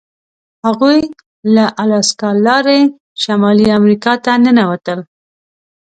هغوی 0.65 0.99
له 1.55 1.65
الاسکا 1.83 2.29
لارې 2.45 2.81
شمالي 3.21 3.67
امریکا 3.79 4.13
ته 4.25 4.31
ننوتل. 4.43 4.99